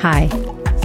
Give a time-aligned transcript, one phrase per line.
[0.00, 0.28] Hi.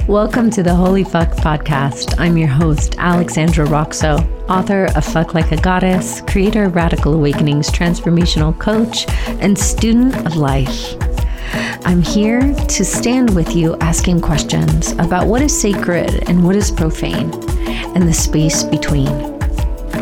[0.07, 2.15] Welcome to the Holy Fuck podcast.
[2.17, 4.17] I'm your host, Alexandra Roxo,
[4.49, 9.05] author of Fuck Like a Goddess, creator of Radical Awakenings, transformational coach,
[9.41, 10.95] and student of life.
[11.85, 16.71] I'm here to stand with you asking questions about what is sacred and what is
[16.71, 17.33] profane
[17.93, 19.09] and the space between.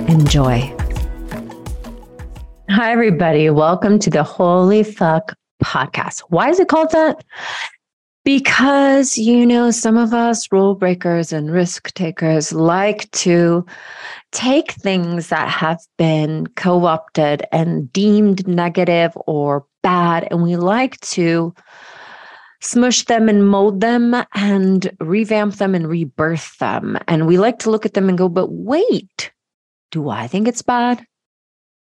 [0.08, 0.60] Enjoy.
[2.70, 3.50] Hi, everybody.
[3.50, 5.34] Welcome to the Holy Fuck
[5.64, 6.22] podcast.
[6.30, 7.24] Why is it called that?
[8.30, 13.66] Because, you know, some of us rule breakers and risk takers like to
[14.32, 21.00] take things that have been co opted and deemed negative or bad, and we like
[21.00, 21.56] to
[22.62, 27.00] smush them and mold them and revamp them and rebirth them.
[27.08, 29.32] And we like to look at them and go, but wait,
[29.90, 31.04] do I think it's bad?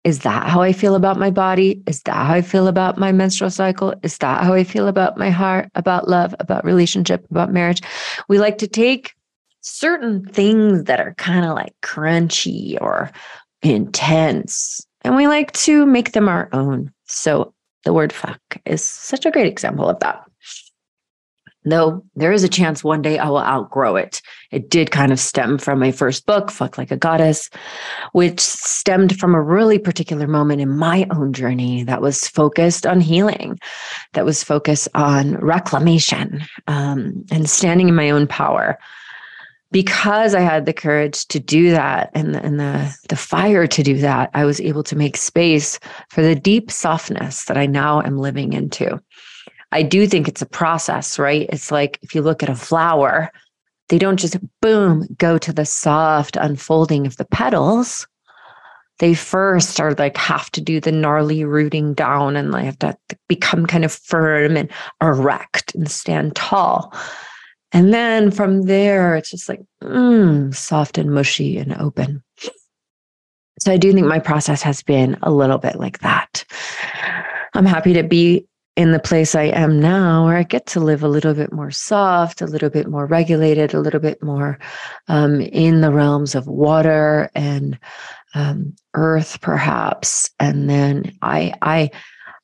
[0.05, 1.81] Is that how I feel about my body?
[1.87, 3.95] Is that how I feel about my menstrual cycle?
[4.03, 7.81] Is that how I feel about my heart, about love, about relationship, about marriage?
[8.29, 9.15] We like to take
[9.61, 13.11] certain things that are kind of like crunchy or
[13.63, 16.93] intense, and we like to make them our own.
[17.05, 20.23] So the word fuck is such a great example of that
[21.65, 24.21] though there is a chance one day I will outgrow it.
[24.51, 27.49] It did kind of stem from my first book, Fuck Like a Goddess,
[28.13, 33.01] which stemmed from a really particular moment in my own journey that was focused on
[33.01, 33.59] healing,
[34.13, 38.77] that was focused on reclamation um, and standing in my own power.
[39.71, 43.97] Because I had the courage to do that and, and the, the fire to do
[43.97, 48.17] that, I was able to make space for the deep softness that I now am
[48.17, 49.01] living into.
[49.75, 51.49] I do think it's a process, right?
[51.51, 53.29] It's like if you look at a flower,
[53.89, 58.07] they don't just boom go to the soft unfolding of the petals.
[58.99, 62.97] They first are like have to do the gnarly rooting down and they have to
[63.27, 66.93] become kind of firm and erect and stand tall.
[67.73, 72.23] And then from there, it's just like mm, soft and mushy and open.
[73.59, 76.45] So I do think my process has been a little bit like that.
[77.53, 81.03] I'm happy to be in the place I am now, where I get to live
[81.03, 84.59] a little bit more soft, a little bit more regulated, a little bit more
[85.07, 87.79] um, in the realms of water and
[88.33, 90.29] um, earth, perhaps.
[90.39, 91.91] And then I, I,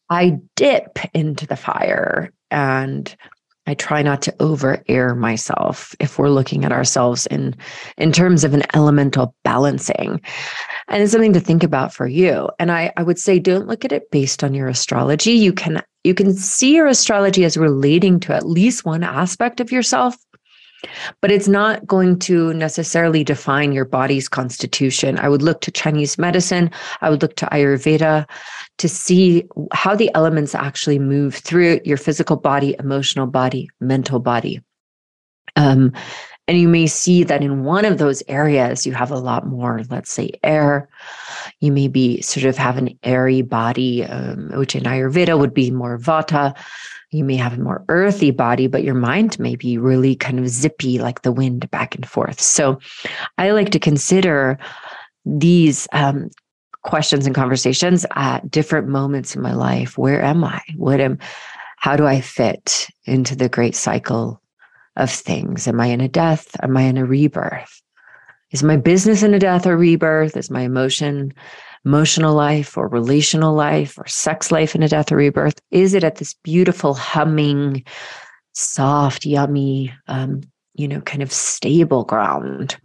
[0.09, 3.13] I dip into the fire and
[3.67, 7.55] I try not to over air myself if we're looking at ourselves in
[7.97, 10.19] in terms of an elemental balancing.
[10.87, 12.49] And it's something to think about for you.
[12.59, 15.33] And I, I would say don't look at it based on your astrology.
[15.33, 19.71] You can you can see your astrology as relating to at least one aspect of
[19.71, 20.15] yourself,
[21.21, 25.19] but it's not going to necessarily define your body's constitution.
[25.19, 26.71] I would look to Chinese medicine,
[27.01, 28.27] I would look to Ayurveda
[28.77, 34.61] to see how the elements actually move through your physical body, emotional body, mental body.
[35.55, 35.93] Um,
[36.47, 39.81] and you may see that in one of those areas, you have a lot more,
[39.89, 40.89] let's say, air.
[41.59, 45.71] You may be sort of have an airy body, um, which in Ayurveda would be
[45.71, 46.53] more vata.
[47.11, 50.47] You may have a more earthy body, but your mind may be really kind of
[50.47, 52.39] zippy, like the wind back and forth.
[52.39, 52.79] So
[53.37, 54.57] I like to consider
[55.25, 56.29] these um,
[56.83, 59.97] questions and conversations at different moments in my life.
[59.97, 60.61] Where am I?
[60.77, 61.19] What am,
[61.77, 64.41] how do I fit into the great cycle
[64.95, 65.67] of things?
[65.67, 66.55] Am I in a death?
[66.63, 67.81] Am I in a rebirth?
[68.51, 70.35] Is my business in a death or rebirth?
[70.35, 71.33] Is my emotion
[71.85, 75.59] emotional life or relational life or sex life in a death or rebirth?
[75.71, 77.83] Is it at this beautiful, humming,
[78.53, 80.41] soft, yummy, um,
[80.75, 82.77] you know, kind of stable ground?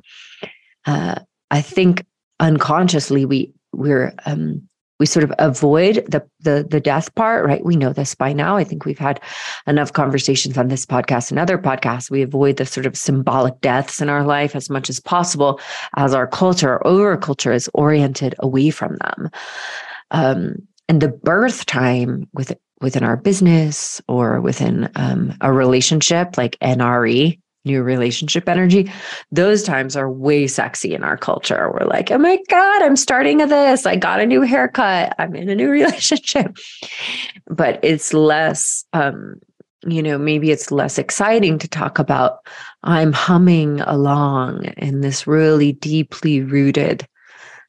[0.86, 1.16] Uh,
[1.50, 2.04] I think
[2.40, 4.68] unconsciously we we're um,
[4.98, 7.64] we sort of avoid the, the the death part right?
[7.64, 8.56] We know this by now.
[8.56, 9.20] I think we've had
[9.66, 12.10] enough conversations on this podcast and other podcasts.
[12.10, 15.60] We avoid the sort of symbolic deaths in our life as much as possible
[15.96, 19.30] as our culture our culture is oriented away from them.
[20.10, 26.58] Um, and the birth time with within our business or within um, a relationship like
[26.60, 28.90] nre new relationship energy,
[29.30, 31.70] those times are way sexy in our culture.
[31.72, 33.84] We're like, oh my God, I'm starting this.
[33.84, 35.14] I got a new haircut.
[35.18, 36.56] I'm in a new relationship.
[37.46, 39.40] But it's less, um,
[39.86, 42.46] you know, maybe it's less exciting to talk about.
[42.82, 47.06] I'm humming along in this really deeply rooted,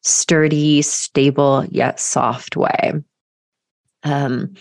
[0.03, 2.93] sturdy, stable, yet soft way.
[4.03, 4.53] Um,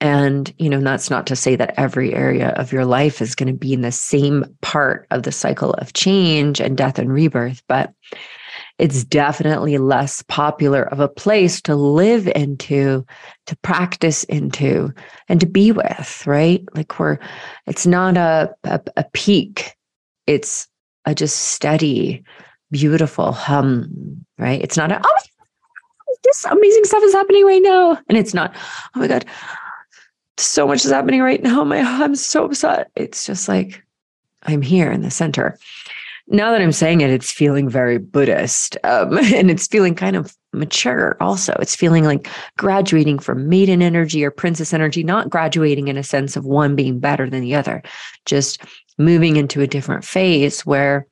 [0.00, 3.52] and, you know, that's not to say that every area of your life is going
[3.52, 7.62] to be in the same part of the cycle of change and death and rebirth,
[7.68, 7.92] but
[8.78, 13.04] it's definitely less popular of a place to live into,
[13.46, 14.92] to practice into,
[15.28, 16.64] and to be with, right?
[16.74, 17.18] Like we're,
[17.66, 19.74] it's not a, a, a peak,
[20.28, 20.68] it's
[21.06, 22.22] a just steady,
[22.70, 24.62] beautiful hum, right?
[24.62, 25.18] It's not a, oh,
[26.22, 27.98] this amazing stuff is happening right now.
[28.08, 28.54] And it's not,
[28.94, 29.24] oh my God,
[30.38, 31.64] so much is happening right now.
[31.64, 32.90] My, I'm so upset.
[32.94, 33.82] It's just like,
[34.44, 35.58] I'm here in the center
[36.30, 40.36] now that I'm saying it, it's feeling very Buddhist um, and it's feeling kind of
[40.52, 41.54] mature also.
[41.60, 46.36] It's feeling like graduating from maiden energy or princess energy, not graduating in a sense
[46.36, 47.82] of one being better than the other,
[48.24, 48.62] just
[48.98, 51.06] moving into a different phase where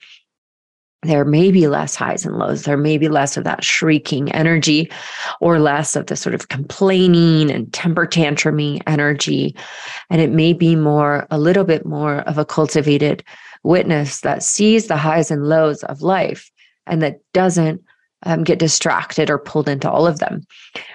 [1.06, 2.62] there may be less highs and lows.
[2.62, 4.90] There may be less of that shrieking energy
[5.40, 9.54] or less of the sort of complaining and temper tantrumy energy.
[10.10, 13.24] And it may be more, a little bit more of a cultivated
[13.62, 16.50] witness that sees the highs and lows of life
[16.86, 17.82] and that doesn't
[18.22, 20.46] um, get distracted or pulled into all of them.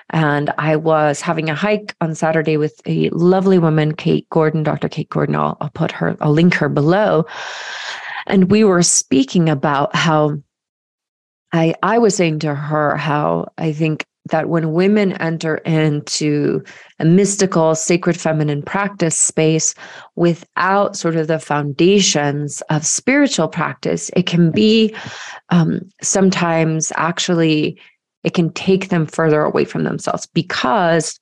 [0.10, 4.90] And I was having a hike on Saturday with a lovely woman, Kate Gordon, Dr.
[4.90, 5.36] Kate Gordon.
[5.36, 7.25] I'll, I'll put her, I'll link her below.
[8.27, 10.38] And we were speaking about how
[11.53, 16.63] I, I was saying to her how I think that when women enter into
[17.00, 19.73] a mystical, sacred feminine practice space
[20.15, 24.95] without sort of the foundations of spiritual practice, it can be
[25.50, 27.79] um, sometimes actually,
[28.23, 31.19] it can take them further away from themselves because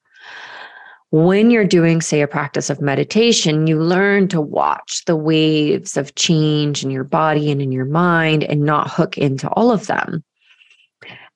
[1.11, 6.13] when you're doing, say, a practice of meditation, you learn to watch the waves of
[6.15, 10.23] change in your body and in your mind and not hook into all of them.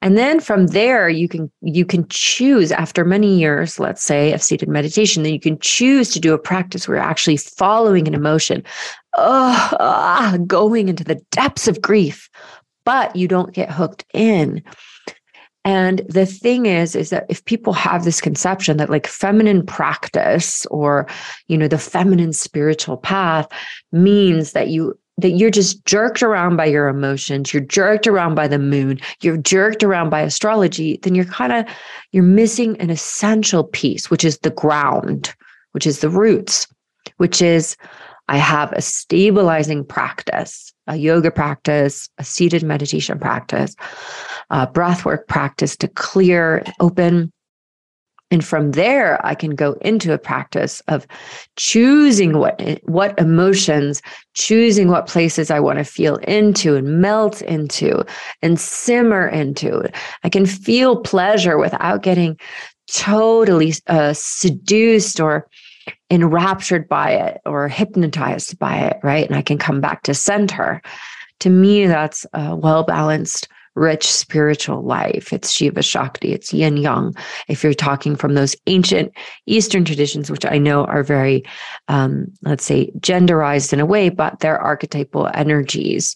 [0.03, 4.43] And then from there, you can you can choose after many years, let's say, of
[4.43, 8.13] seated meditation, then you can choose to do a practice where you're actually following an
[8.13, 8.65] emotion,
[9.15, 12.29] oh, ah, going into the depths of grief,
[12.83, 14.61] but you don't get hooked in.
[15.65, 20.65] And the thing is, is that if people have this conception that like feminine practice
[20.67, 21.07] or,
[21.47, 23.47] you know, the feminine spiritual path
[23.91, 28.47] means that you that you're just jerked around by your emotions, you're jerked around by
[28.47, 31.65] the moon, you're jerked around by astrology, then you're kind of
[32.11, 35.33] you're missing an essential piece, which is the ground,
[35.71, 36.67] which is the roots,
[37.17, 37.77] which is
[38.33, 43.75] I have a stabilizing practice, a yoga practice, a seated meditation practice,
[44.49, 47.31] a breathwork practice to clear, open
[48.31, 51.05] and from there, I can go into a practice of
[51.55, 54.01] choosing what, what emotions,
[54.33, 58.03] choosing what places I want to feel into and melt into
[58.41, 59.87] and simmer into.
[60.23, 62.39] I can feel pleasure without getting
[62.87, 65.47] totally uh, seduced or
[66.09, 69.27] enraptured by it or hypnotized by it, right?
[69.27, 70.81] And I can come back to center.
[71.39, 75.33] To me, that's a well balanced rich spiritual life.
[75.33, 77.13] It's Shiva Shakti, it's yin yang.
[77.47, 79.11] If you're talking from those ancient
[79.47, 81.43] Eastern traditions, which I know are very,
[81.87, 86.15] um, let's say, genderized in a way, but they're archetypal energies.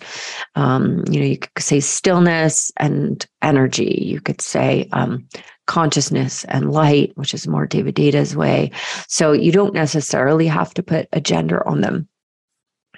[0.55, 4.03] Um, you know, you could say stillness and energy.
[4.05, 5.27] You could say, um,
[5.67, 8.71] consciousness and light, which is more David Devadatta's way.
[9.07, 12.07] So you don't necessarily have to put a gender on them.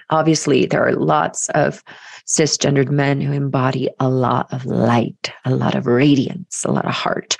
[0.08, 1.84] Obviously, there are lots of
[2.26, 6.94] cisgendered men who embody a lot of light, a lot of radiance, a lot of
[6.94, 7.36] heart.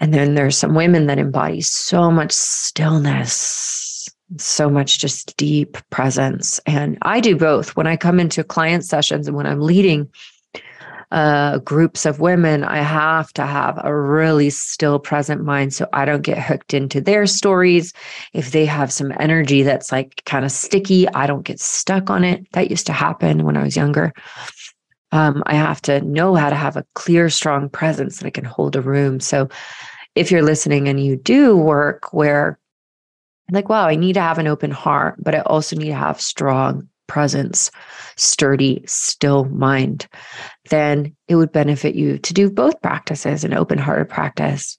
[0.00, 6.60] And then there's some women that embody so much stillness, so much just deep presence.
[6.66, 7.74] And I do both.
[7.76, 10.08] When I come into client sessions and when I'm leading,
[11.10, 16.04] uh, groups of women, I have to have a really still present mind so I
[16.04, 17.92] don't get hooked into their stories.
[18.34, 22.24] If they have some energy that's like kind of sticky, I don't get stuck on
[22.24, 22.46] it.
[22.52, 24.12] That used to happen when I was younger.
[25.10, 28.44] Um, I have to know how to have a clear, strong presence that I can
[28.44, 29.20] hold a room.
[29.20, 29.48] So
[30.14, 32.58] if you're listening and you do work where,
[33.50, 36.20] like, wow, I need to have an open heart, but I also need to have
[36.20, 37.70] strong presence,
[38.16, 40.06] sturdy, still mind,
[40.70, 44.78] then it would benefit you to do both practices an open hearted practice,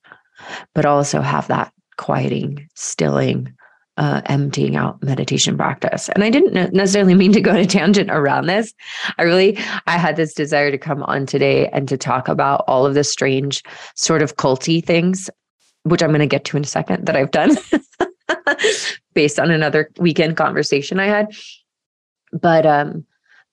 [0.73, 3.53] but also have that quieting, stilling,
[3.97, 6.07] uh, emptying out meditation practice.
[6.09, 8.73] And I didn't necessarily mean to go on a tangent around this.
[9.17, 9.57] I really,
[9.87, 13.03] I had this desire to come on today and to talk about all of the
[13.03, 13.61] strange
[13.95, 15.29] sort of culty things,
[15.83, 17.57] which I'm going to get to in a second that I've done
[19.13, 21.27] based on another weekend conversation I had
[22.33, 23.05] but um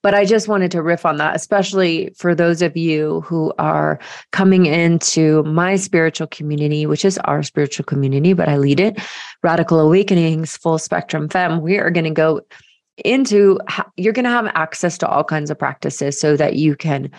[0.03, 3.99] but I just wanted to riff on that, especially for those of you who are
[4.31, 9.01] coming into my spiritual community, which is our spiritual community, but I lead it,
[9.43, 11.61] Radical Awakenings, Full Spectrum Femme.
[11.61, 12.43] We are going to go
[13.05, 13.59] into
[13.97, 17.11] you're going to have access to all kinds of practices so that you can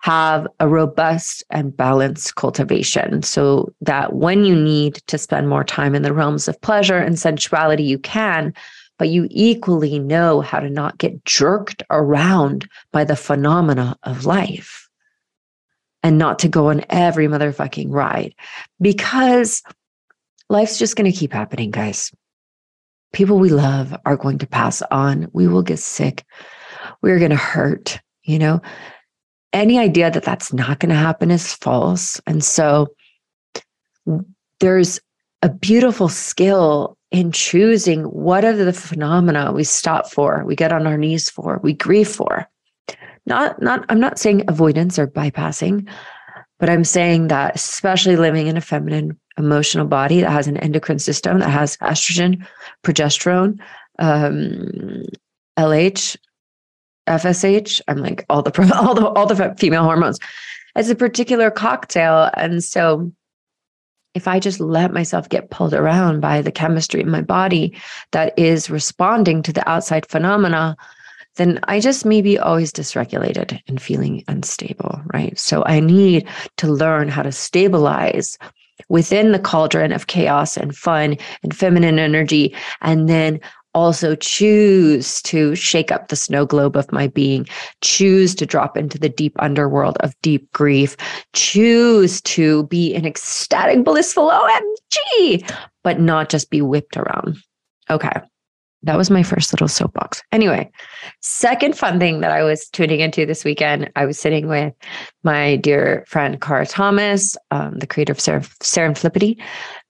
[0.00, 5.94] have a robust and balanced cultivation so that when you need to spend more time
[5.94, 8.52] in the realms of pleasure and sensuality you can
[8.98, 14.88] but you equally know how to not get jerked around by the phenomena of life
[16.02, 18.34] and not to go on every motherfucking ride
[18.80, 19.62] because
[20.48, 22.12] life's just going to keep happening guys
[23.14, 25.28] people we love are going to pass on.
[25.32, 26.24] We will get sick.
[27.00, 27.98] We're going to hurt.
[28.24, 28.60] You know,
[29.52, 32.20] any idea that that's not going to happen is false.
[32.26, 32.88] And so
[34.60, 35.00] there's
[35.42, 40.84] a beautiful skill in choosing what are the phenomena we stop for, we get on
[40.84, 42.48] our knees for, we grieve for.
[43.24, 45.88] Not, not, I'm not saying avoidance or bypassing,
[46.58, 50.98] but I'm saying that, especially living in a feminine emotional body that has an endocrine
[50.98, 52.44] system that has estrogen,
[52.82, 53.60] progesterone,
[54.00, 55.04] um,
[55.56, 56.16] LH,
[57.06, 57.80] FSH.
[57.86, 60.18] I'm like all the all the all the female hormones.
[60.74, 63.12] It's a particular cocktail, and so
[64.14, 67.76] if I just let myself get pulled around by the chemistry in my body
[68.12, 70.76] that is responding to the outside phenomena,
[71.36, 75.36] then I just may be always dysregulated and feeling unstable, right?
[75.38, 76.28] So I need
[76.58, 78.38] to learn how to stabilize
[78.88, 82.54] within the cauldron of chaos and fun and feminine energy.
[82.82, 83.40] And then
[83.74, 87.46] also choose to shake up the snow globe of my being,
[87.80, 90.96] choose to drop into the deep underworld of deep grief,
[91.32, 95.50] choose to be an ecstatic, blissful OMG,
[95.82, 97.36] but not just be whipped around.
[97.90, 98.20] Okay
[98.84, 100.22] that was my first little soapbox.
[100.30, 100.70] Anyway,
[101.20, 104.74] second fun thing that I was tuning into this weekend, I was sitting with
[105.22, 109.40] my dear friend Cara Thomas, um, the creator of Ser- Serendipity,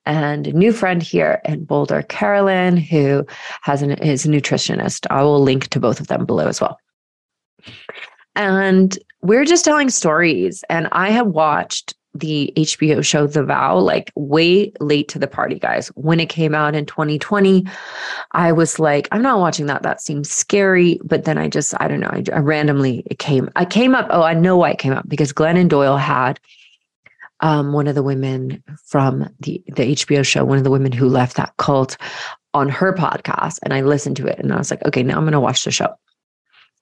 [0.06, 3.26] and a new friend here in Boulder, Carolyn, who
[3.62, 5.06] has an, is a nutritionist.
[5.11, 6.78] I will link to both of them below as well.
[8.37, 10.64] And we're just telling stories.
[10.68, 15.58] And I have watched the HBO show The Vow like way late to the party,
[15.58, 15.88] guys.
[15.88, 17.66] When it came out in 2020,
[18.32, 19.82] I was like, I'm not watching that.
[19.82, 21.00] That seems scary.
[21.02, 24.06] But then I just, I don't know, I, I randomly it came, I came up.
[24.11, 26.38] Oh, I know why it came up because Glennon Doyle had
[27.44, 31.08] um, one of the women from the the HBO show, one of the women who
[31.08, 31.96] left that cult
[32.54, 35.24] on her podcast, and I listened to it, and I was like, okay, now I'm
[35.24, 35.94] going to watch the show.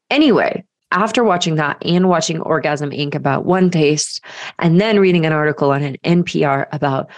[0.09, 3.17] Anyway, after watching that and watching Orgasm Inc.
[3.17, 4.21] about OneTaste,
[4.61, 7.11] and then reading an article on an NPR about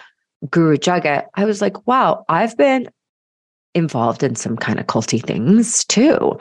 [0.48, 2.88] Guru Jagat, I was like, wow, I've been
[3.74, 6.38] involved in some kind of culty things too.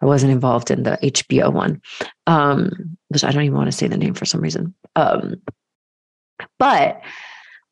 [0.00, 1.82] I wasn't involved in the HBO one,
[2.28, 4.72] um, which I don't even want to say the name for some reason.
[4.94, 5.36] Um,
[6.58, 7.00] but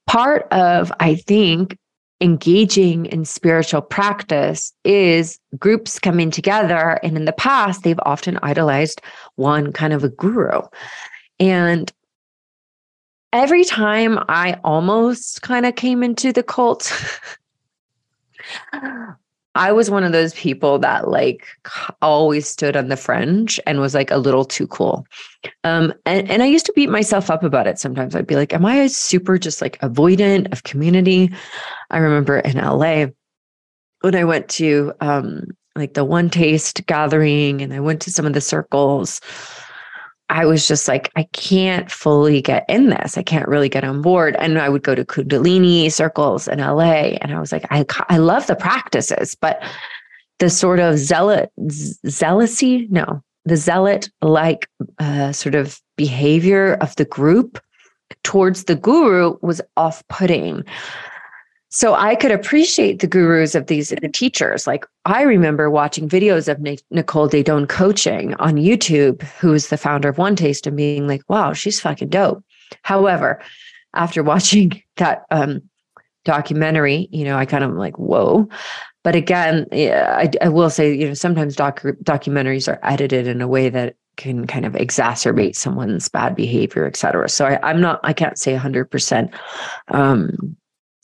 [0.06, 1.78] part of, I think,
[2.20, 6.99] engaging in spiritual practice is groups coming together.
[7.02, 9.02] And in the past, they've often idolized
[9.35, 10.62] one kind of a guru.
[11.38, 11.92] And
[13.32, 16.90] every time I almost kind of came into the cult,
[19.57, 21.47] I was one of those people that like
[22.03, 25.07] always stood on the fringe and was like a little too cool.
[25.65, 28.15] Um, and, and I used to beat myself up about it sometimes.
[28.15, 31.33] I'd be like, Am I super just like avoidant of community?
[31.91, 33.07] I remember in LA
[34.03, 38.33] when I went to um, like the OneTaste gathering and I went to some of
[38.33, 39.21] the circles.
[40.28, 43.16] I was just like, I can't fully get in this.
[43.16, 44.35] I can't really get on board.
[44.38, 47.14] And I would go to Kundalini circles in LA.
[47.21, 49.62] And I was like, I, I love the practices, but
[50.38, 54.68] the sort of zealot, zealousy, no, the zealot like
[54.99, 57.61] uh, sort of behavior of the group
[58.25, 60.64] towards the guru was off putting.
[61.68, 64.66] So I could appreciate the gurus of these the teachers.
[64.66, 70.08] Like I remember watching videos of Nicole Daedone coaching on YouTube, who is the founder
[70.08, 72.44] of OneTaste, and being like, "Wow, she's fucking dope."
[72.82, 73.40] However,
[73.94, 75.62] after watching that um,
[76.25, 78.49] documentary, you know, I kind of like, "Whoa."
[79.02, 83.46] But again, I, I will say, you know, sometimes doc- documentaries are edited in a
[83.46, 87.28] way that can kind of exacerbate someone's bad behavior, et cetera.
[87.28, 89.32] So I, am not, I can't say 100%.
[89.88, 90.56] Um,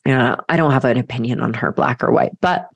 [0.06, 2.68] uh, I don't have an opinion on her, black or white, but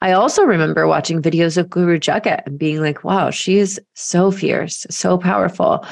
[0.00, 4.30] I also remember watching videos of Guru Jagat and being like, wow, she is so
[4.30, 5.86] fierce, so powerful.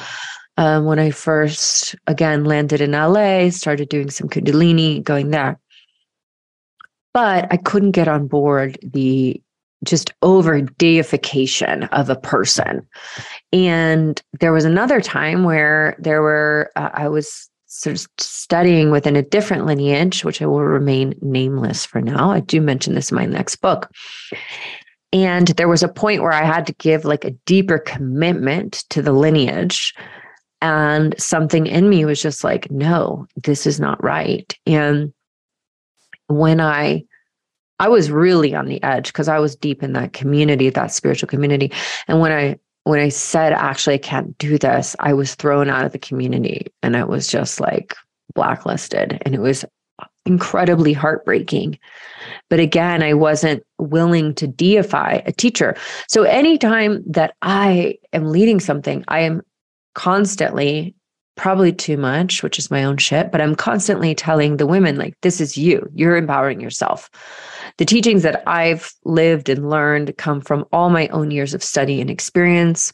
[0.57, 5.59] Um, when I first, again, landed in LA, started doing some Kundalini, going there.
[7.13, 9.41] But I couldn't get on board the
[9.83, 12.87] just over deification of a person.
[13.51, 19.15] And there was another time where there were, uh, I was sort of studying within
[19.15, 22.29] a different lineage, which I will remain nameless for now.
[22.29, 23.89] I do mention this in my next book.
[25.13, 29.01] And there was a point where I had to give like a deeper commitment to
[29.01, 29.93] the lineage.
[30.61, 34.53] And something in me was just like, no, this is not right.
[34.65, 35.13] And
[36.27, 37.05] when I
[37.79, 41.27] I was really on the edge because I was deep in that community, that spiritual
[41.27, 41.71] community.
[42.07, 45.85] And when I when I said actually I can't do this, I was thrown out
[45.85, 47.95] of the community and it was just like
[48.33, 49.65] blacklisted and it was
[50.25, 51.77] incredibly heartbreaking.
[52.49, 55.75] But again, I wasn't willing to deify a teacher.
[56.07, 59.41] So anytime that I am leading something, I am
[59.95, 60.95] constantly
[61.37, 65.15] probably too much, which is my own shit, but I'm constantly telling the women, like,
[65.21, 67.09] this is you, you're empowering yourself.
[67.77, 72.01] The teachings that I've lived and learned come from all my own years of study
[72.01, 72.93] and experience.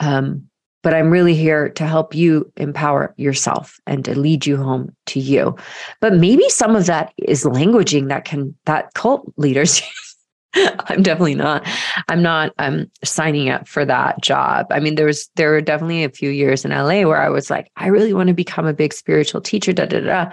[0.00, 0.48] Um,
[0.82, 5.20] but I'm really here to help you empower yourself and to lead you home to
[5.20, 5.56] you.
[6.00, 9.80] But maybe some of that is languaging that can, that cult leaders
[10.86, 11.66] I'm definitely not.
[12.08, 14.66] I'm not um signing up for that job.
[14.70, 17.50] I mean, there was there were definitely a few years in LA where I was
[17.50, 20.30] like, I really want to become a big spiritual teacher, da da da.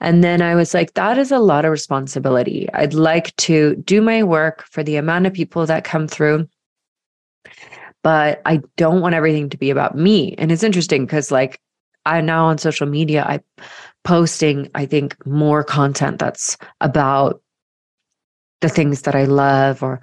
[0.00, 2.68] And then I was like, that is a lot of responsibility.
[2.74, 6.48] I'd like to do my work for the amount of people that come through.
[8.02, 10.34] But I don't want everything to be about me.
[10.36, 11.58] And it's interesting because like
[12.04, 13.40] I now on social media, I
[14.04, 17.40] posting, I think, more content that's about
[18.64, 20.00] the things that I love or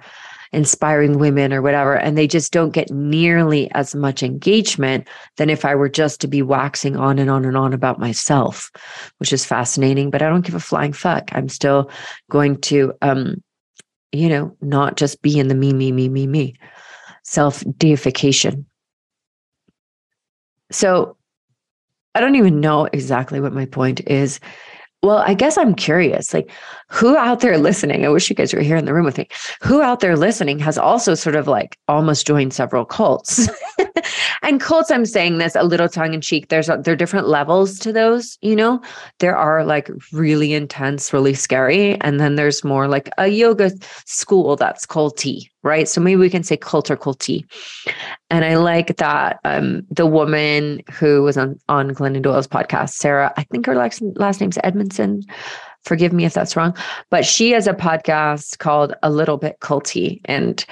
[0.52, 1.96] inspiring women or whatever.
[1.96, 6.28] And they just don't get nearly as much engagement than if I were just to
[6.28, 8.70] be waxing on and on and on about myself,
[9.18, 10.10] which is fascinating.
[10.10, 11.28] But I don't give a flying fuck.
[11.32, 11.90] I'm still
[12.30, 13.42] going to, um,
[14.12, 16.54] you know, not just be in the me, me, me, me, me,
[17.24, 18.64] self deification.
[20.70, 21.16] So
[22.14, 24.38] I don't even know exactly what my point is
[25.02, 26.50] well, I guess I'm curious, like
[26.88, 29.28] who out there listening, I wish you guys were here in the room with me,
[29.62, 33.48] who out there listening has also sort of like almost joined several cults.
[34.42, 36.48] and cults, I'm saying this a little tongue in cheek.
[36.48, 38.80] There's a, there are different levels to those, you know,
[39.18, 42.00] there are like really intense, really scary.
[42.00, 43.70] And then there's more like a yoga
[44.04, 45.88] school that's culty, right?
[45.88, 47.44] So maybe we can say cult or culty.
[48.30, 53.32] And I like that um, the woman who was on, on Glennon Doyle's podcast, Sarah,
[53.36, 55.22] I think her last, last name's Edmondson.
[55.84, 56.76] Forgive me if that's wrong,
[57.10, 60.64] but she has a podcast called A Little Bit Culty, and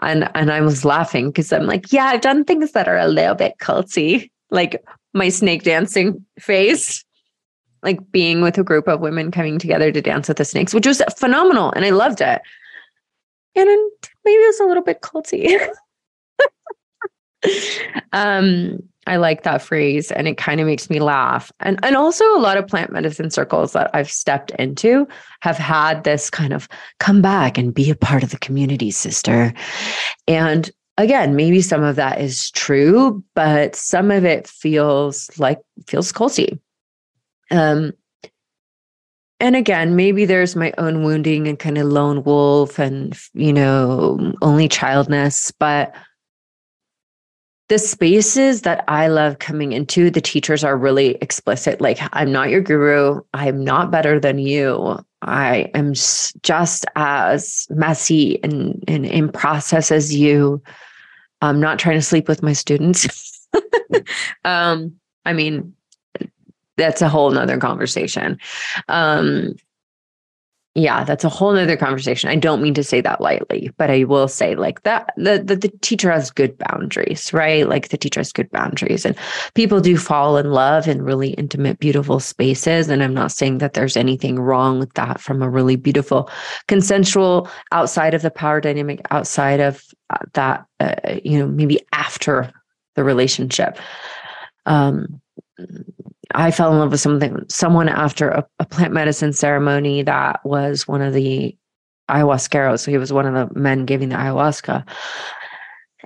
[0.00, 3.08] and and I was laughing because I'm like, yeah, I've done things that are a
[3.08, 7.04] little bit culty, like my snake dancing face,
[7.82, 10.86] like being with a group of women coming together to dance with the snakes, which
[10.86, 12.42] was phenomenal, and I loved it
[13.58, 13.90] and then
[14.24, 15.58] maybe it's a little bit culty.
[18.12, 21.50] um, I like that phrase and it kind of makes me laugh.
[21.60, 25.08] And and also a lot of plant medicine circles that I've stepped into
[25.40, 26.68] have had this kind of
[26.98, 29.52] come back and be a part of the community, sister.
[30.26, 36.12] And again, maybe some of that is true, but some of it feels like feels
[36.12, 36.58] culty.
[37.50, 37.92] Um,
[39.40, 44.34] and again, maybe there's my own wounding and kind of lone wolf and, you know,
[44.42, 45.94] only childness, but
[47.68, 51.80] the spaces that I love coming into, the teachers are really explicit.
[51.80, 53.20] Like, I'm not your guru.
[53.34, 54.98] I'm not better than you.
[55.20, 60.62] I am just as messy and, and in process as you.
[61.42, 63.46] I'm not trying to sleep with my students.
[64.44, 64.94] um,
[65.26, 65.74] I mean,
[66.78, 68.38] that's a whole nother conversation.
[68.88, 69.56] Um,
[70.78, 72.30] yeah, that's a whole nother conversation.
[72.30, 75.56] I don't mean to say that lightly, but I will say like that the, the,
[75.56, 77.68] the teacher has good boundaries, right?
[77.68, 79.16] Like the teacher has good boundaries and
[79.54, 82.88] people do fall in love in really intimate, beautiful spaces.
[82.88, 86.30] And I'm not saying that there's anything wrong with that from a really beautiful,
[86.68, 92.52] consensual outside of the power dynamic, outside of uh, that, uh, you know, maybe after
[92.94, 93.78] the relationship.
[94.66, 95.20] Um,
[96.34, 100.86] I fell in love with something, someone after a, a plant medicine ceremony that was
[100.86, 101.56] one of the
[102.10, 102.80] ayahuasqueros.
[102.80, 104.86] So he was one of the men giving the ayahuasca.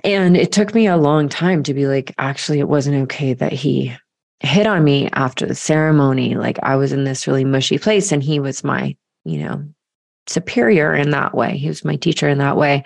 [0.03, 3.53] And it took me a long time to be like, actually, it wasn't okay that
[3.53, 3.95] he
[4.39, 6.35] hit on me after the ceremony.
[6.35, 9.65] Like I was in this really mushy place and he was my, you know,
[10.27, 11.57] superior in that way.
[11.57, 12.83] He was my teacher in that way.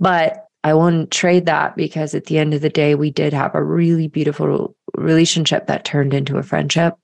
[0.00, 3.54] But I won't trade that because at the end of the day, we did have
[3.54, 6.94] a really beautiful relationship that turned into a friendship.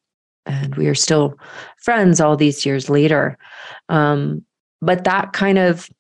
[0.47, 1.39] And we are still
[1.79, 3.37] friends all these years later.
[3.89, 4.45] Um,
[4.81, 5.91] but that kind of,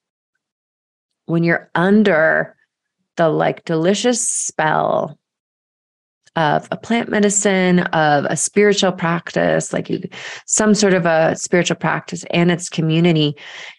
[1.26, 2.56] when you're under
[3.16, 5.18] the like delicious spell
[6.38, 10.00] of a plant medicine, of a spiritual practice, like you,
[10.46, 13.36] some sort of a spiritual practice and its community,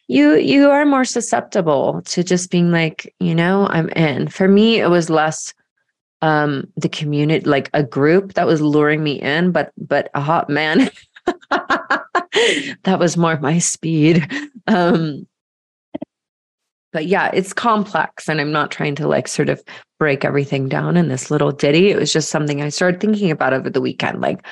[0.07, 4.27] you you are more susceptible to just being like, you know, I'm in.
[4.27, 5.53] For me, it was less
[6.21, 10.49] um the community, like a group that was luring me in, but but a hot
[10.49, 10.91] man.
[12.83, 14.29] that was more my speed.
[14.67, 15.28] Um
[16.91, 18.27] but yeah, it's complex.
[18.27, 19.63] And I'm not trying to like sort of
[19.99, 21.89] break everything down in this little ditty.
[21.89, 24.21] It was just something I started thinking about over the weekend.
[24.21, 24.45] Like,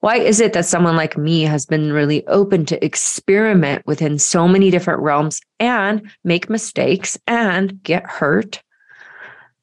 [0.00, 4.46] why is it that someone like me has been really open to experiment within so
[4.46, 8.62] many different realms and make mistakes and get hurt?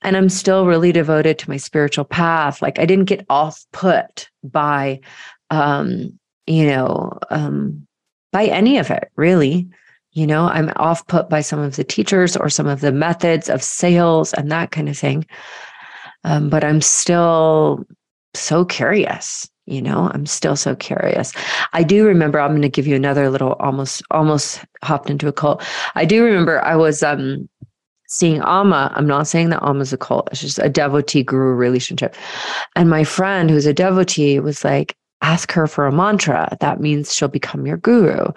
[0.01, 2.61] And I'm still really devoted to my spiritual path.
[2.61, 4.99] Like, I didn't get off put by,
[5.49, 7.87] um, you know, um,
[8.31, 9.69] by any of it, really
[10.17, 13.49] you know i'm off put by some of the teachers or some of the methods
[13.49, 15.25] of sales and that kind of thing.
[16.23, 17.85] Um, but i'm still
[18.33, 21.33] so curious you know i'm still so curious.
[21.73, 25.33] I do remember i'm going to give you another little almost almost hopped into a
[25.33, 25.63] cult.
[25.93, 27.47] I do remember i was um
[28.07, 32.15] seeing Amma, I'm not saying that Amma's a cult, it's just a devotee guru relationship.
[32.75, 36.55] And my friend who's a devotee was like, ask her for a mantra.
[36.59, 38.27] That means she'll become your guru.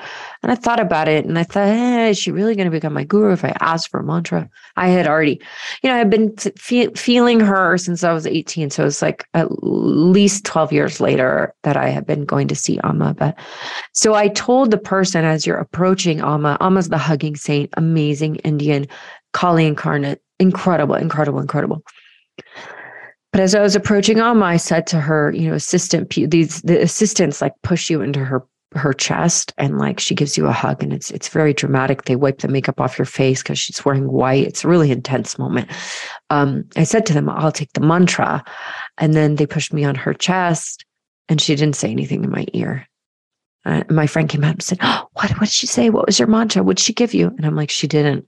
[0.42, 2.94] And I thought about it and I thought, hey, is she really going to become
[2.94, 4.48] my guru if I ask for a mantra?
[4.76, 5.40] I had already,
[5.82, 8.70] you know, I've been fe- feeling her since I was 18.
[8.70, 12.80] So it's like at least 12 years later that I have been going to see
[12.82, 13.14] Amma.
[13.14, 13.38] But
[13.92, 18.86] so I told the person as you're approaching Amma, Amma's the hugging saint, amazing Indian,
[19.32, 21.84] Kali incarnate, incredible, incredible, incredible.
[23.32, 26.82] But as I was approaching Amma, I said to her, you know, assistant, these the
[26.82, 28.44] assistants like push you into her
[28.76, 32.04] her chest and like she gives you a hug and it's it's very dramatic.
[32.04, 34.46] They wipe the makeup off your face because she's wearing white.
[34.46, 35.68] It's a really intense moment.
[36.30, 38.44] Um, I said to them, I'll take the mantra.
[38.98, 40.84] And then they pushed me on her chest
[41.28, 42.86] and she didn't say anything in my ear.
[43.66, 45.90] Uh, my friend came out and said, oh, what, what did she say?
[45.90, 46.62] What was your mantra?
[46.62, 47.28] What did she give you?
[47.28, 48.26] And I'm like, she didn't.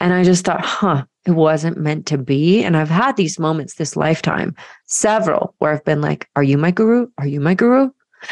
[0.00, 2.64] And I just thought, huh, it wasn't meant to be.
[2.64, 4.54] And I've had these moments this lifetime,
[4.86, 7.08] several, where I've been like, are you my guru?
[7.18, 7.90] Are you my guru?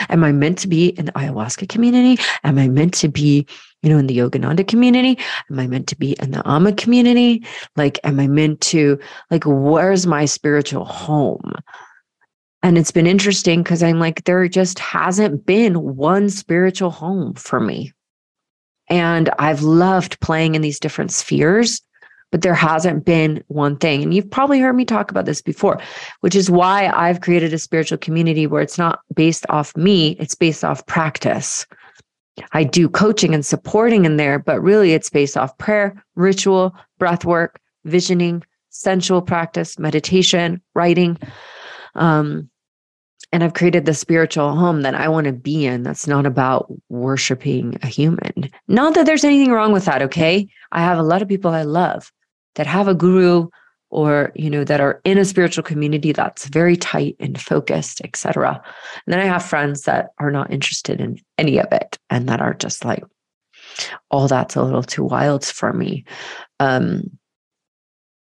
[0.09, 2.23] Am I meant to be in the ayahuasca community?
[2.45, 3.47] Am I meant to be,
[3.83, 5.19] you know, in the Yogananda community?
[5.51, 7.45] Am I meant to be in the Amma community?
[7.77, 8.99] Like, am I meant to,
[9.31, 11.55] like, where's my spiritual home?
[12.63, 17.61] And it's been interesting because I'm like, there just hasn't been one spiritual home for
[17.61, 17.93] me.
[18.89, 21.81] And I've loved playing in these different spheres,
[22.33, 24.03] but there hasn't been one thing.
[24.03, 25.81] And you've probably heard me talk about this before,
[26.21, 30.35] which is why I've created a spiritual community where it's not based off me, it's
[30.35, 31.67] based off practice.
[32.53, 37.25] I do coaching and supporting in there, but really it's based off prayer, ritual, breath
[37.25, 41.19] work, visioning, sensual practice, meditation, writing.
[41.95, 42.51] Um,
[43.33, 46.73] and I've created the spiritual home that I want to be in that's not about
[46.89, 48.51] worshiping a human.
[48.69, 50.49] Not that there's anything wrong with that, okay?
[50.73, 52.11] I have a lot of people I love
[52.55, 53.49] that have a guru
[53.91, 58.61] or you know that are in a spiritual community that's very tight and focused etc
[59.07, 62.41] and then i have friends that are not interested in any of it and that
[62.41, 63.03] are just like
[64.11, 66.05] all oh, that's a little too wild for me
[66.61, 67.03] um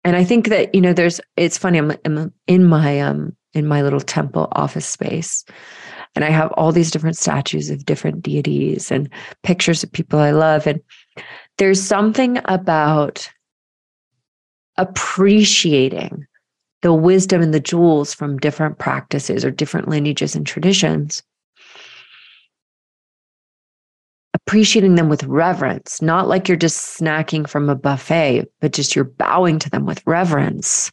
[0.05, 3.67] and i think that you know there's it's funny i'm, I'm in my um in
[3.67, 5.45] my little temple office space.
[6.15, 9.09] And I have all these different statues of different deities and
[9.43, 10.67] pictures of people I love.
[10.67, 10.81] And
[11.59, 13.29] there's something about
[14.77, 16.27] appreciating
[16.83, 21.23] the wisdom and the jewels from different practices or different lineages and traditions.
[24.35, 29.05] Appreciating them with reverence, not like you're just snacking from a buffet, but just you're
[29.05, 30.93] bowing to them with reverence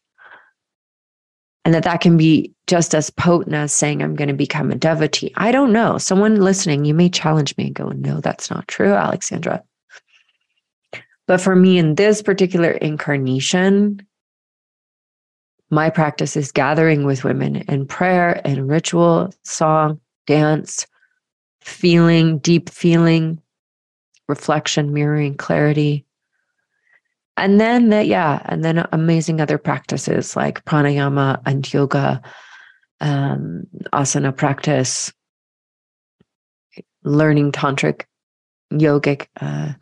[1.65, 4.75] and that that can be just as potent as saying i'm going to become a
[4.75, 5.31] devotee.
[5.35, 5.97] I don't know.
[5.97, 9.63] Someone listening you may challenge me and go no that's not true alexandra.
[11.25, 14.05] But for me in this particular incarnation
[15.69, 20.85] my practice is gathering with women in prayer and ritual song dance
[21.61, 23.41] feeling deep feeling
[24.27, 26.05] reflection mirroring clarity
[27.37, 32.21] and then that yeah and then amazing other practices like pranayama and yoga
[33.01, 35.11] um, asana practice
[37.03, 38.03] learning tantric
[38.71, 39.73] yogic uh,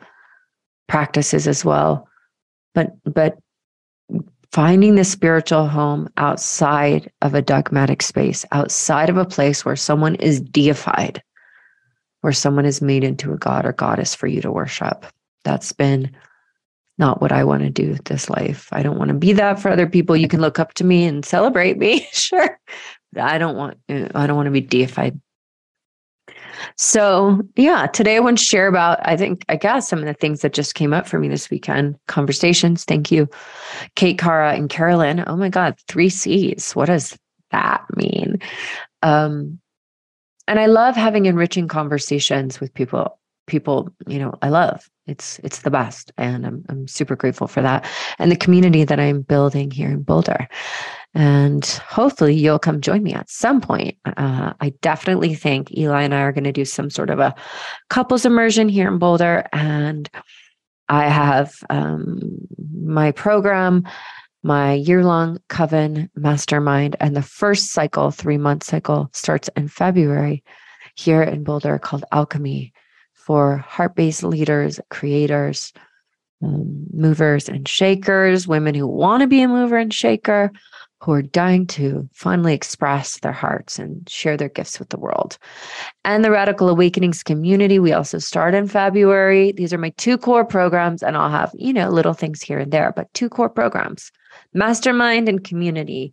[0.88, 2.08] practices as well.
[2.74, 3.38] But but
[4.52, 10.14] finding the spiritual home outside of a dogmatic space outside of a place where someone
[10.16, 11.22] is deified
[12.20, 15.06] where someone is made into a god or goddess for you to worship.
[15.44, 16.14] That's been
[17.02, 18.68] not what I want to do with this life.
[18.70, 20.16] I don't want to be that for other people.
[20.16, 22.56] You can look up to me and celebrate me, sure.
[23.16, 25.20] I don't want I don't want to be deified.
[26.76, 30.14] So, yeah, today I want to share about, I think, I guess some of the
[30.14, 31.98] things that just came up for me this weekend.
[32.06, 32.84] Conversations.
[32.84, 33.28] Thank you,
[33.96, 35.24] Kate, Cara, and Carolyn.
[35.26, 36.72] Oh my God, three C's.
[36.72, 37.18] What does
[37.50, 38.38] that mean?
[39.02, 39.58] Um,
[40.46, 43.18] and I love having enriching conversations with people
[43.52, 44.88] people you know i love.
[45.06, 47.84] It's it's the best and I'm, I'm super grateful for that
[48.18, 50.48] and the community that i'm building here in boulder.
[51.14, 51.66] And
[51.98, 53.96] hopefully you'll come join me at some point.
[54.16, 57.34] Uh, i definitely think eli and i are going to do some sort of a
[57.90, 60.08] couples immersion here in boulder and
[60.88, 62.20] i have um,
[62.82, 63.84] my program
[64.44, 70.42] my year-long coven mastermind and the first cycle three month cycle starts in february
[70.94, 72.72] here in boulder called alchemy
[73.24, 75.72] for heart based leaders, creators,
[76.42, 80.50] um, movers and shakers, women who want to be a mover and shaker,
[81.00, 85.38] who are dying to finally express their hearts and share their gifts with the world.
[86.04, 89.52] And the Radical Awakenings community, we also start in February.
[89.52, 92.72] These are my two core programs, and I'll have, you know, little things here and
[92.72, 94.10] there, but two core programs
[94.54, 96.12] mastermind and community.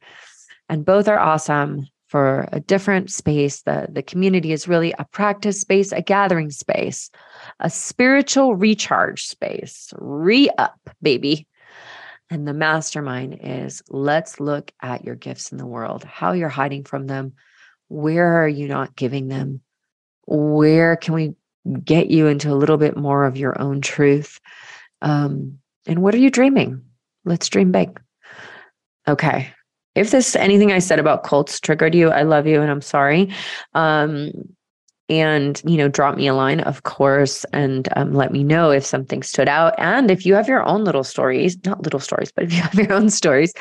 [0.67, 3.61] And both are awesome for a different space.
[3.61, 7.11] The, the community is really a practice space, a gathering space,
[7.59, 9.93] a spiritual recharge space.
[9.95, 11.47] Re up, baby.
[12.31, 16.83] And the mastermind is let's look at your gifts in the world, how you're hiding
[16.83, 17.33] from them.
[17.89, 19.61] Where are you not giving them?
[20.25, 21.35] Where can we
[21.83, 24.39] get you into a little bit more of your own truth?
[25.01, 26.85] Um, and what are you dreaming?
[27.23, 27.99] Let's dream big.
[29.07, 29.53] Okay
[29.95, 33.33] if this anything I said about cults triggered you, I love you and I'm sorry.
[33.73, 34.31] Um,
[35.09, 38.85] and you know drop me a line of course and um, let me know if
[38.85, 42.45] something stood out and if you have your own little stories not little stories but
[42.45, 43.53] if you have your own stories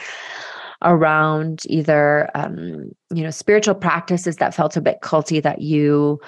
[0.83, 6.21] around either um, you know spiritual practices that felt a bit culty that you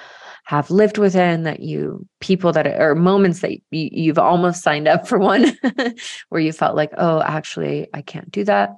[0.44, 5.06] have lived within that you people that are moments that you, you've almost signed up
[5.06, 5.52] for one
[6.30, 8.70] where you felt like oh actually i can't do that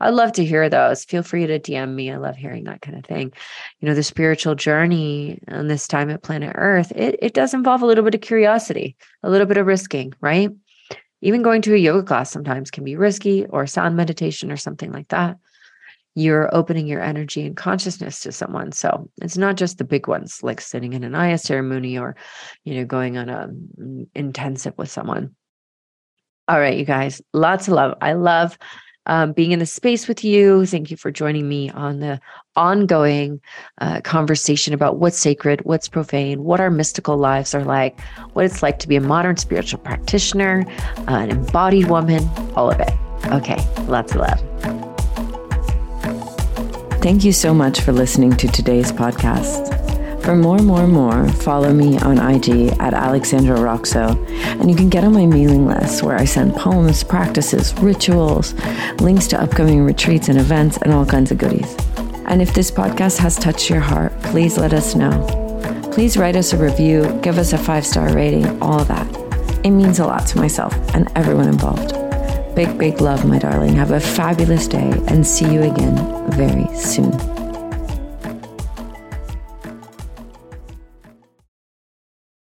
[0.00, 1.04] I'd love to hear those.
[1.04, 2.10] Feel free to DM me.
[2.10, 3.32] I love hearing that kind of thing.
[3.80, 7.82] You know, the spiritual journey on this time at planet Earth, it, it does involve
[7.82, 10.50] a little bit of curiosity, a little bit of risking, right?
[11.20, 14.92] Even going to a yoga class sometimes can be risky or sound meditation or something
[14.92, 15.36] like that.
[16.14, 18.72] You're opening your energy and consciousness to someone.
[18.72, 22.16] So it's not just the big ones like sitting in an Aya ceremony or,
[22.64, 23.48] you know, going on a
[23.80, 25.34] mm, intensive with someone.
[26.46, 27.94] All right, you guys, lots of love.
[28.00, 28.58] I love
[29.08, 30.64] um, being in the space with you.
[30.66, 32.20] Thank you for joining me on the
[32.54, 33.40] ongoing
[33.80, 37.98] uh, conversation about what's sacred, what's profane, what our mystical lives are like,
[38.32, 40.64] what it's like to be a modern spiritual practitioner,
[41.08, 42.92] uh, an embodied woman, all of it.
[43.26, 44.40] Okay, lots of love.
[47.02, 49.87] Thank you so much for listening to today's podcast.
[50.28, 54.14] For more, more, more, follow me on IG at Alexandra Roxo,
[54.60, 58.52] and you can get on my mailing list where I send poems, practices, rituals,
[59.00, 61.74] links to upcoming retreats and events, and all kinds of goodies.
[62.26, 65.24] And if this podcast has touched your heart, please let us know.
[65.94, 69.10] Please write us a review, give us a five star rating, all of that.
[69.64, 71.94] It means a lot to myself and everyone involved.
[72.54, 73.76] Big, big love, my darling.
[73.76, 77.37] Have a fabulous day and see you again very soon.